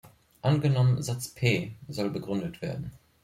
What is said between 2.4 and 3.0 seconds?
werden.